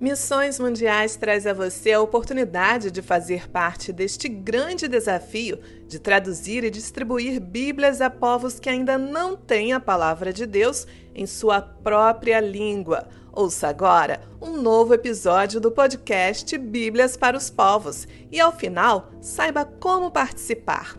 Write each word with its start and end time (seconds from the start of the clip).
Missões 0.00 0.58
Mundiais 0.58 1.14
traz 1.14 1.46
a 1.46 1.52
você 1.52 1.92
a 1.92 2.00
oportunidade 2.00 2.90
de 2.90 3.00
fazer 3.00 3.48
parte 3.48 3.92
deste 3.92 4.28
grande 4.28 4.88
desafio 4.88 5.60
de 5.86 6.00
traduzir 6.00 6.64
e 6.64 6.70
distribuir 6.70 7.40
Bíblias 7.40 8.00
a 8.00 8.10
povos 8.10 8.58
que 8.58 8.68
ainda 8.68 8.98
não 8.98 9.36
têm 9.36 9.72
a 9.72 9.78
palavra 9.78 10.32
de 10.32 10.46
Deus 10.46 10.84
em 11.14 11.26
sua 11.26 11.60
própria 11.62 12.40
língua. 12.40 13.06
Ouça 13.32 13.68
agora 13.68 14.20
um 14.42 14.60
novo 14.60 14.94
episódio 14.94 15.60
do 15.60 15.70
podcast 15.70 16.58
Bíblias 16.58 17.16
para 17.16 17.36
os 17.36 17.48
Povos 17.48 18.08
e, 18.32 18.40
ao 18.40 18.50
final, 18.50 19.12
saiba 19.20 19.64
como 19.64 20.10
participar. 20.10 20.98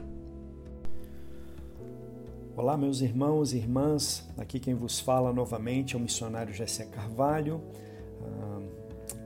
Olá, 2.56 2.78
meus 2.78 3.02
irmãos 3.02 3.52
e 3.52 3.58
irmãs. 3.58 4.26
Aqui 4.38 4.58
quem 4.58 4.74
vos 4.74 5.02
fala 5.02 5.34
novamente 5.34 5.96
é 5.96 5.98
o 5.98 6.02
missionário 6.02 6.54
Jessé 6.54 6.86
Carvalho 6.86 7.62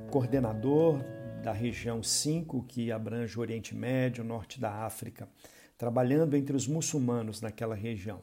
coordenador 0.09 0.99
da 1.43 1.53
região 1.53 2.01
5, 2.01 2.63
que 2.67 2.91
abrange 2.91 3.37
o 3.37 3.41
Oriente 3.41 3.75
Médio, 3.75 4.23
norte 4.23 4.59
da 4.59 4.83
África, 4.85 5.29
trabalhando 5.77 6.35
entre 6.35 6.55
os 6.55 6.67
muçulmanos 6.67 7.41
naquela 7.41 7.75
região. 7.75 8.19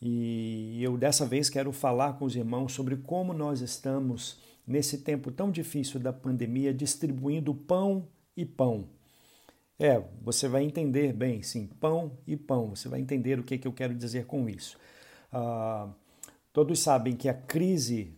E 0.00 0.80
eu 0.80 0.96
dessa 0.96 1.26
vez 1.26 1.50
quero 1.50 1.72
falar 1.72 2.14
com 2.14 2.24
os 2.24 2.36
irmãos 2.36 2.72
sobre 2.72 2.96
como 2.96 3.32
nós 3.32 3.60
estamos, 3.60 4.40
nesse 4.66 4.98
tempo 4.98 5.30
tão 5.30 5.50
difícil 5.50 5.98
da 5.98 6.12
pandemia, 6.12 6.72
distribuindo 6.72 7.52
pão 7.52 8.06
e 8.36 8.44
pão. 8.44 8.88
É, 9.78 10.02
você 10.22 10.48
vai 10.48 10.62
entender 10.62 11.12
bem, 11.12 11.42
sim, 11.42 11.66
pão 11.66 12.12
e 12.26 12.36
pão. 12.36 12.70
Você 12.70 12.88
vai 12.88 13.00
entender 13.00 13.38
o 13.38 13.44
que, 13.44 13.58
que 13.58 13.66
eu 13.66 13.72
quero 13.72 13.94
dizer 13.94 14.26
com 14.26 14.48
isso. 14.48 14.78
Ah, 15.32 15.88
todos 16.52 16.78
sabem 16.80 17.16
que 17.16 17.28
a 17.28 17.34
crise 17.34 18.17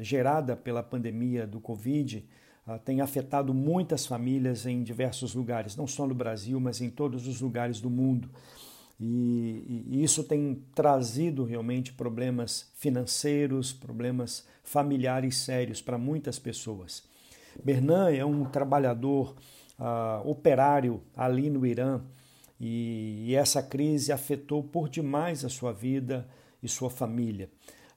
gerada 0.00 0.56
pela 0.56 0.82
pandemia 0.82 1.46
do 1.46 1.60
Covid 1.60 2.26
ah, 2.66 2.78
tem 2.78 3.00
afetado 3.00 3.54
muitas 3.54 4.06
famílias 4.06 4.66
em 4.66 4.82
diversos 4.82 5.34
lugares, 5.34 5.76
não 5.76 5.86
só 5.86 6.06
no 6.06 6.14
Brasil, 6.14 6.58
mas 6.58 6.80
em 6.80 6.90
todos 6.90 7.28
os 7.28 7.40
lugares 7.40 7.80
do 7.80 7.88
mundo. 7.88 8.28
E, 8.98 9.84
e 9.88 10.02
isso 10.02 10.24
tem 10.24 10.62
trazido 10.74 11.44
realmente 11.44 11.92
problemas 11.92 12.70
financeiros, 12.74 13.72
problemas 13.72 14.44
familiares 14.64 15.36
sérios 15.36 15.80
para 15.80 15.96
muitas 15.96 16.38
pessoas. 16.38 17.04
Bernan 17.62 18.10
é 18.10 18.24
um 18.24 18.44
trabalhador 18.44 19.36
uh, 19.78 20.28
operário 20.28 21.02
ali 21.16 21.48
no 21.48 21.64
Irã 21.64 22.00
e, 22.58 23.26
e 23.28 23.34
essa 23.34 23.62
crise 23.62 24.12
afetou 24.12 24.62
por 24.62 24.88
demais 24.88 25.44
a 25.44 25.48
sua 25.48 25.72
vida 25.72 26.26
e 26.62 26.68
sua 26.68 26.90
família. 26.90 27.48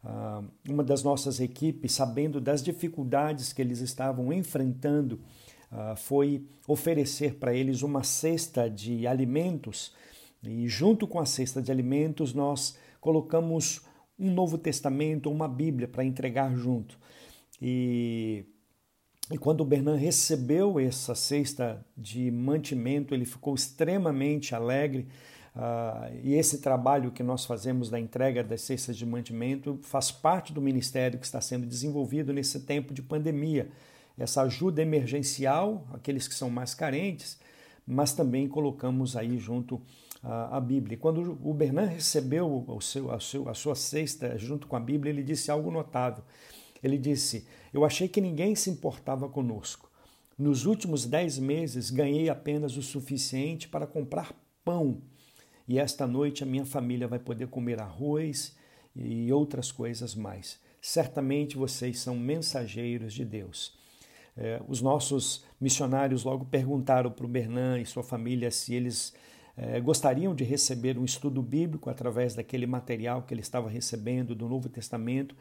Ah, 0.03 0.43
uma 0.67 0.83
das 0.83 1.03
nossas 1.03 1.39
equipes, 1.39 1.91
sabendo 1.91 2.39
das 2.39 2.63
dificuldades 2.63 3.51
que 3.51 3.61
eles 3.61 3.79
estavam 3.79 4.31
enfrentando, 4.31 5.19
ah, 5.71 5.95
foi 5.95 6.45
oferecer 6.67 7.35
para 7.35 7.53
eles 7.53 7.81
uma 7.81 8.03
cesta 8.03 8.69
de 8.69 9.05
alimentos 9.05 9.93
e, 10.43 10.67
junto 10.67 11.07
com 11.07 11.19
a 11.19 11.25
cesta 11.25 11.61
de 11.61 11.71
alimentos, 11.71 12.33
nós 12.33 12.77
colocamos 13.01 13.81
um 14.17 14.31
Novo 14.31 14.57
Testamento, 14.57 15.31
uma 15.31 15.47
Bíblia 15.47 15.87
para 15.87 16.03
entregar 16.03 16.53
junto. 16.55 16.97
E, 17.61 18.45
e 19.31 19.37
quando 19.37 19.61
o 19.61 19.65
Bernan 19.65 19.95
recebeu 19.95 20.79
essa 20.79 21.13
cesta 21.13 21.85
de 21.95 22.31
mantimento, 22.31 23.13
ele 23.13 23.25
ficou 23.25 23.53
extremamente 23.53 24.55
alegre 24.55 25.07
Uh, 25.59 26.17
e 26.23 26.35
esse 26.35 26.59
trabalho 26.59 27.11
que 27.11 27.21
nós 27.21 27.43
fazemos 27.43 27.89
da 27.89 27.99
entrega 27.99 28.41
das 28.41 28.61
cestas 28.61 28.95
de 28.95 29.05
mantimento 29.05 29.77
faz 29.83 30.09
parte 30.09 30.53
do 30.53 30.61
ministério 30.61 31.19
que 31.19 31.25
está 31.25 31.41
sendo 31.41 31.65
desenvolvido 31.65 32.31
nesse 32.31 32.61
tempo 32.61 32.93
de 32.93 33.01
pandemia. 33.01 33.69
Essa 34.17 34.43
ajuda 34.43 34.81
emergencial, 34.81 35.85
aqueles 35.91 36.29
que 36.29 36.33
são 36.33 36.49
mais 36.49 36.73
carentes, 36.73 37.37
mas 37.85 38.13
também 38.13 38.47
colocamos 38.47 39.17
aí 39.17 39.37
junto 39.37 39.75
uh, 40.23 40.47
a 40.49 40.61
Bíblia. 40.61 40.97
Quando 40.97 41.37
o 41.43 41.53
Bernan 41.53 41.87
recebeu 41.87 42.63
o 42.65 42.79
seu, 42.79 43.11
a, 43.11 43.19
seu, 43.19 43.49
a 43.49 43.53
sua 43.53 43.75
cesta 43.75 44.37
junto 44.37 44.65
com 44.65 44.77
a 44.77 44.79
Bíblia, 44.79 45.11
ele 45.11 45.23
disse 45.23 45.51
algo 45.51 45.69
notável. 45.69 46.23
Ele 46.81 46.97
disse: 46.97 47.45
Eu 47.73 47.83
achei 47.83 48.07
que 48.07 48.21
ninguém 48.21 48.55
se 48.55 48.69
importava 48.69 49.27
conosco. 49.27 49.91
Nos 50.37 50.65
últimos 50.65 51.05
dez 51.05 51.37
meses, 51.37 51.89
ganhei 51.89 52.29
apenas 52.29 52.77
o 52.77 52.81
suficiente 52.81 53.67
para 53.67 53.85
comprar 53.85 54.33
pão 54.63 55.01
e 55.69 55.77
esta 55.77 56.07
noite 56.07 56.41
a 56.41 56.47
minha 56.47 56.65
família 56.65 57.07
vai 57.07 57.19
poder 57.19 57.47
comer 57.47 57.79
arroz 57.79 58.57
e 58.95 59.31
outras 59.31 59.71
coisas 59.71 60.15
mais. 60.15 60.59
Certamente 60.81 61.55
vocês 61.55 61.99
são 61.99 62.17
mensageiros 62.17 63.13
de 63.13 63.23
Deus. 63.23 63.77
É, 64.35 64.59
os 64.67 64.81
nossos 64.81 65.45
missionários 65.61 66.23
logo 66.23 66.43
perguntaram 66.43 67.11
para 67.11 67.23
o 67.23 67.29
Bernan 67.29 67.79
e 67.79 67.85
sua 67.85 68.01
família 68.01 68.49
se 68.49 68.73
eles 68.73 69.13
é, 69.55 69.79
gostariam 69.79 70.33
de 70.33 70.43
receber 70.43 70.97
um 70.97 71.05
estudo 71.05 71.39
bíblico 71.39 71.87
através 71.87 72.33
daquele 72.33 72.65
material 72.65 73.21
que 73.21 73.31
ele 73.31 73.41
estava 73.41 73.69
recebendo 73.69 74.33
do 74.33 74.49
Novo 74.49 74.69
Testamento 74.69 75.35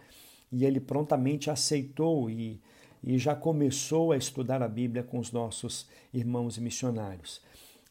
e 0.53 0.63
ele 0.63 0.79
prontamente 0.79 1.51
aceitou 1.51 2.29
e, 2.29 2.61
e 3.03 3.17
já 3.17 3.35
começou 3.35 4.13
a 4.13 4.17
estudar 4.19 4.63
a 4.63 4.69
Bíblia 4.69 5.03
com 5.03 5.19
os 5.19 5.33
nossos 5.33 5.89
irmãos 6.13 6.59
e 6.59 6.61
missionários. 6.61 7.41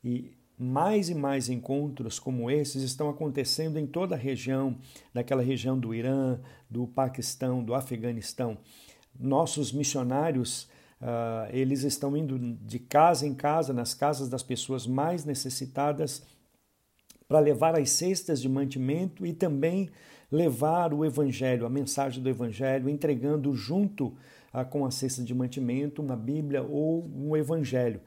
E 0.03 0.37
mais 0.57 1.07
e 1.09 1.13
mais 1.13 1.49
encontros 1.49 2.17
como 2.17 2.49
esses 2.49 2.81
estão 2.81 3.09
acontecendo 3.09 3.77
em 3.77 3.85
toda 3.85 4.15
a 4.15 4.17
região, 4.17 4.75
naquela 5.13 5.43
região 5.43 5.77
do 5.77 5.93
Irã, 5.93 6.39
do 6.69 6.87
Paquistão, 6.87 7.63
do 7.63 7.75
Afeganistão. 7.75 8.57
Nossos 9.19 9.71
missionários, 9.71 10.63
uh, 10.99 11.47
eles 11.51 11.83
estão 11.83 12.17
indo 12.17 12.39
de 12.39 12.79
casa 12.79 13.27
em 13.27 13.35
casa, 13.35 13.71
nas 13.71 13.93
casas 13.93 14.29
das 14.29 14.41
pessoas 14.41 14.87
mais 14.87 15.25
necessitadas, 15.25 16.23
para 17.27 17.39
levar 17.39 17.77
as 17.77 17.91
cestas 17.91 18.41
de 18.41 18.49
mantimento 18.49 19.25
e 19.25 19.33
também 19.33 19.89
levar 20.31 20.93
o 20.93 21.05
Evangelho, 21.05 21.65
a 21.65 21.69
mensagem 21.69 22.21
do 22.23 22.29
Evangelho, 22.29 22.89
entregando 22.89 23.53
junto 23.53 24.07
uh, 24.07 24.65
com 24.69 24.85
a 24.85 24.91
cesta 24.91 25.23
de 25.23 25.35
mantimento 25.35 26.01
uma 26.01 26.15
Bíblia 26.15 26.63
ou 26.63 27.07
um 27.15 27.37
Evangelho. 27.37 28.01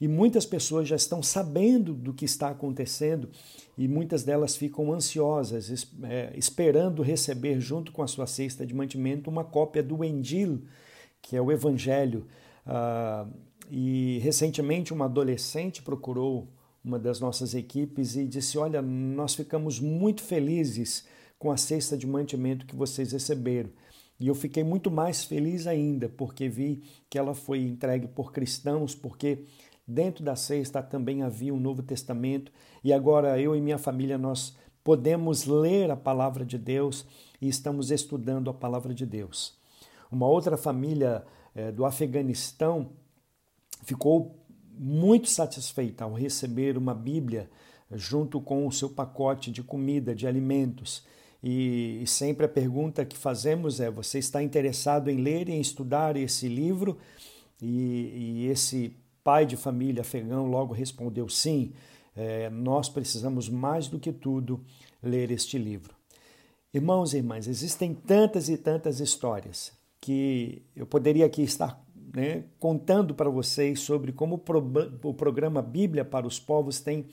E 0.00 0.08
muitas 0.08 0.44
pessoas 0.44 0.88
já 0.88 0.96
estão 0.96 1.22
sabendo 1.22 1.94
do 1.94 2.12
que 2.12 2.24
está 2.24 2.48
acontecendo 2.48 3.30
e 3.78 3.88
muitas 3.88 4.22
delas 4.22 4.56
ficam 4.56 4.92
ansiosas, 4.92 5.86
é, 6.02 6.32
esperando 6.36 7.02
receber, 7.02 7.60
junto 7.60 7.92
com 7.92 8.02
a 8.02 8.06
sua 8.06 8.26
cesta 8.26 8.66
de 8.66 8.74
mantimento, 8.74 9.30
uma 9.30 9.44
cópia 9.44 9.82
do 9.82 10.04
Endil, 10.04 10.62
que 11.22 11.36
é 11.36 11.40
o 11.40 11.50
Evangelho. 11.50 12.26
Ah, 12.66 13.26
e 13.70 14.18
recentemente 14.22 14.92
uma 14.92 15.06
adolescente 15.06 15.82
procurou 15.82 16.48
uma 16.84 16.98
das 16.98 17.18
nossas 17.18 17.54
equipes 17.54 18.14
e 18.14 18.26
disse: 18.26 18.58
Olha, 18.58 18.82
nós 18.82 19.34
ficamos 19.34 19.80
muito 19.80 20.22
felizes 20.22 21.06
com 21.38 21.50
a 21.50 21.56
cesta 21.56 21.96
de 21.96 22.06
mantimento 22.06 22.66
que 22.66 22.76
vocês 22.76 23.12
receberam. 23.12 23.70
E 24.20 24.28
eu 24.28 24.34
fiquei 24.34 24.62
muito 24.62 24.90
mais 24.90 25.24
feliz 25.24 25.66
ainda, 25.66 26.08
porque 26.08 26.48
vi 26.48 26.82
que 27.10 27.18
ela 27.18 27.34
foi 27.34 27.60
entregue 27.60 28.06
por 28.06 28.32
cristãos, 28.32 28.94
porque 28.94 29.44
Dentro 29.86 30.24
da 30.24 30.34
cesta 30.34 30.82
também 30.82 31.22
havia 31.22 31.52
um 31.52 31.60
Novo 31.60 31.82
Testamento 31.82 32.50
e 32.82 32.92
agora 32.92 33.38
eu 33.38 33.54
e 33.54 33.60
minha 33.60 33.76
família 33.76 34.16
nós 34.16 34.56
podemos 34.82 35.44
ler 35.44 35.90
a 35.90 35.96
palavra 35.96 36.44
de 36.44 36.56
Deus 36.56 37.06
e 37.40 37.48
estamos 37.48 37.90
estudando 37.90 38.48
a 38.48 38.54
palavra 38.54 38.94
de 38.94 39.04
Deus. 39.04 39.58
Uma 40.10 40.26
outra 40.26 40.56
família 40.56 41.24
é, 41.54 41.70
do 41.70 41.84
Afeganistão 41.84 42.90
ficou 43.82 44.38
muito 44.76 45.28
satisfeita 45.28 46.04
ao 46.04 46.14
receber 46.14 46.78
uma 46.78 46.94
Bíblia 46.94 47.50
junto 47.92 48.40
com 48.40 48.66
o 48.66 48.72
seu 48.72 48.88
pacote 48.88 49.50
de 49.50 49.62
comida, 49.62 50.14
de 50.14 50.26
alimentos. 50.26 51.04
E, 51.42 52.00
e 52.02 52.06
sempre 52.06 52.46
a 52.46 52.48
pergunta 52.48 53.04
que 53.04 53.16
fazemos 53.16 53.80
é: 53.80 53.90
você 53.90 54.18
está 54.18 54.42
interessado 54.42 55.10
em 55.10 55.18
ler 55.18 55.48
e 55.48 55.52
em 55.52 55.60
estudar 55.60 56.16
esse 56.16 56.48
livro? 56.48 56.98
E, 57.60 58.46
e 58.46 58.46
esse 58.46 58.96
pai 59.24 59.46
de 59.46 59.56
família 59.56 60.02
afegão 60.02 60.46
logo 60.46 60.74
respondeu: 60.74 61.28
sim, 61.28 61.72
é, 62.14 62.50
nós 62.50 62.88
precisamos 62.88 63.48
mais 63.48 63.88
do 63.88 63.98
que 63.98 64.12
tudo 64.12 64.60
ler 65.02 65.30
este 65.30 65.58
livro. 65.58 65.94
Irmãos 66.72 67.14
e 67.14 67.18
irmãs, 67.18 67.48
existem 67.48 67.94
tantas 67.94 68.48
e 68.48 68.58
tantas 68.58 69.00
histórias 69.00 69.72
que 70.00 70.62
eu 70.76 70.86
poderia 70.86 71.24
aqui 71.24 71.42
estar 71.42 71.82
né, 72.14 72.44
contando 72.58 73.14
para 73.14 73.30
vocês 73.30 73.80
sobre 73.80 74.12
como 74.12 74.42
o 75.02 75.14
programa 75.14 75.62
Bíblia 75.62 76.04
para 76.04 76.26
os 76.26 76.38
Povos 76.38 76.80
tem 76.80 77.06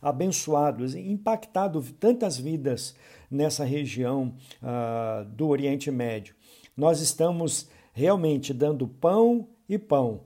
abençoado, 0.00 0.86
impactado 0.98 1.82
tantas 1.98 2.38
vidas 2.38 2.94
nessa 3.30 3.64
região 3.64 4.34
uh, 4.62 5.24
do 5.24 5.48
Oriente 5.48 5.90
Médio. 5.90 6.34
Nós 6.76 7.00
estamos 7.00 7.68
realmente 7.92 8.52
dando 8.52 8.86
pão 8.86 9.48
e 9.68 9.78
pão 9.78 10.20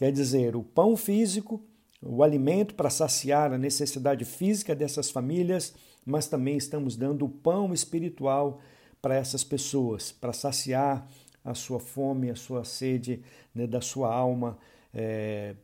Quer 0.00 0.12
dizer, 0.12 0.56
o 0.56 0.62
pão 0.62 0.96
físico, 0.96 1.62
o 2.00 2.22
alimento 2.22 2.74
para 2.74 2.88
saciar 2.88 3.52
a 3.52 3.58
necessidade 3.58 4.24
física 4.24 4.74
dessas 4.74 5.10
famílias, 5.10 5.74
mas 6.06 6.26
também 6.26 6.56
estamos 6.56 6.96
dando 6.96 7.26
o 7.26 7.28
pão 7.28 7.74
espiritual 7.74 8.62
para 9.02 9.14
essas 9.14 9.44
pessoas, 9.44 10.10
para 10.10 10.32
saciar 10.32 11.06
a 11.44 11.52
sua 11.52 11.78
fome, 11.78 12.30
a 12.30 12.34
sua 12.34 12.64
sede 12.64 13.22
né, 13.54 13.66
da 13.66 13.82
sua 13.82 14.10
alma 14.10 14.56
é, 14.94 15.54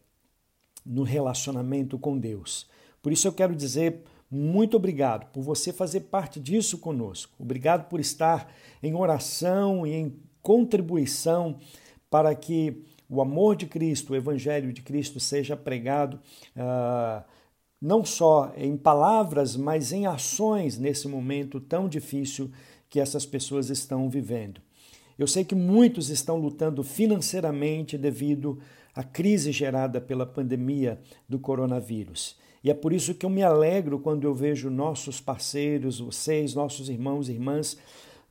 no 0.84 1.02
relacionamento 1.02 1.98
com 1.98 2.18
Deus. 2.18 2.68
Por 3.00 3.12
isso 3.14 3.26
eu 3.26 3.32
quero 3.32 3.54
dizer 3.56 4.02
muito 4.30 4.76
obrigado 4.76 5.32
por 5.32 5.42
você 5.42 5.72
fazer 5.72 6.00
parte 6.00 6.38
disso 6.38 6.76
conosco. 6.76 7.32
Obrigado 7.38 7.88
por 7.88 8.00
estar 8.00 8.52
em 8.82 8.94
oração 8.94 9.86
e 9.86 9.94
em 9.94 10.20
contribuição 10.42 11.58
para 12.10 12.34
que 12.34 12.84
o 13.08 13.20
amor 13.20 13.56
de 13.56 13.66
Cristo, 13.66 14.12
o 14.12 14.16
Evangelho 14.16 14.72
de 14.72 14.82
Cristo 14.82 15.20
seja 15.20 15.56
pregado 15.56 16.18
uh, 16.56 17.24
não 17.80 18.04
só 18.04 18.52
em 18.56 18.76
palavras, 18.76 19.56
mas 19.56 19.92
em 19.92 20.06
ações 20.06 20.78
nesse 20.78 21.06
momento 21.06 21.60
tão 21.60 21.88
difícil 21.88 22.50
que 22.88 22.98
essas 22.98 23.26
pessoas 23.26 23.70
estão 23.70 24.08
vivendo. 24.08 24.60
Eu 25.18 25.26
sei 25.26 25.44
que 25.44 25.54
muitos 25.54 26.10
estão 26.10 26.36
lutando 26.36 26.82
financeiramente 26.82 27.96
devido 27.96 28.58
à 28.94 29.02
crise 29.02 29.52
gerada 29.52 30.00
pela 30.00 30.26
pandemia 30.26 31.00
do 31.28 31.38
coronavírus. 31.38 32.36
E 32.62 32.70
é 32.70 32.74
por 32.74 32.92
isso 32.92 33.14
que 33.14 33.24
eu 33.24 33.30
me 33.30 33.42
alegro 33.42 33.98
quando 33.98 34.24
eu 34.24 34.34
vejo 34.34 34.68
nossos 34.68 35.20
parceiros, 35.20 36.00
vocês, 36.00 36.54
nossos 36.54 36.88
irmãos 36.88 37.28
e 37.28 37.32
irmãs, 37.32 37.78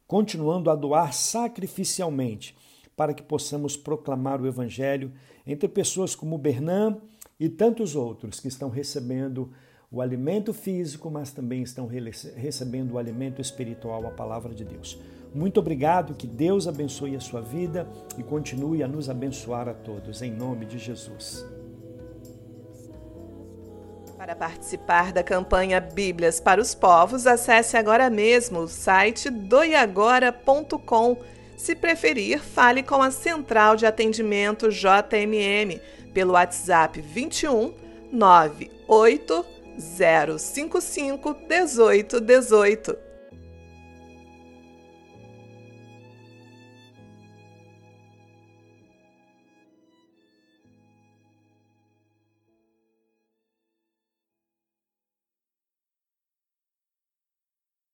continuando 0.05 0.69
a 0.69 0.75
doar 0.75 1.13
sacrificialmente 1.13 2.55
para 2.95 3.13
que 3.13 3.23
possamos 3.23 3.75
proclamar 3.75 4.41
o 4.41 4.47
Evangelho 4.47 5.11
entre 5.45 5.67
pessoas 5.67 6.15
como 6.15 6.37
Bernan 6.37 6.97
e 7.39 7.49
tantos 7.49 7.95
outros 7.95 8.39
que 8.39 8.47
estão 8.47 8.69
recebendo 8.69 9.51
o 9.91 10.01
alimento 10.01 10.53
físico, 10.53 11.09
mas 11.11 11.31
também 11.31 11.61
estão 11.61 11.87
recebendo 11.87 12.93
o 12.93 12.97
alimento 12.97 13.41
espiritual, 13.41 14.05
a 14.07 14.11
palavra 14.11 14.53
de 14.53 14.65
Deus. 14.65 14.99
Muito 15.33 15.59
obrigado, 15.59 16.15
que 16.15 16.25
Deus 16.25 16.67
abençoe 16.67 17.15
a 17.15 17.19
sua 17.19 17.41
vida 17.41 17.87
e 18.17 18.23
continue 18.23 18.81
a 18.81 18.87
nos 18.87 19.09
abençoar 19.09 19.67
a 19.67 19.73
todos, 19.73 20.21
em 20.21 20.31
nome 20.31 20.65
de 20.65 20.79
Jesus. 20.79 21.45
Para 24.17 24.35
participar 24.35 25.11
da 25.11 25.21
campanha 25.21 25.79
Bíblias 25.79 26.39
para 26.39 26.59
os 26.59 26.73
Povos, 26.73 27.27
acesse 27.27 27.77
agora 27.77 28.09
mesmo 28.09 28.59
o 28.59 28.67
site 28.67 29.29
doiagora.com. 29.29 31.17
Se 31.57 31.75
preferir, 31.75 32.39
fale 32.39 32.83
com 32.83 33.01
a 33.01 33.11
Central 33.11 33.75
de 33.75 33.85
Atendimento 33.85 34.69
JMM 34.69 35.79
pelo 36.13 36.33
WhatsApp 36.33 37.01
21 37.01 37.73
98 38.11 39.45
055 39.77 41.33
1818. 41.47 43.04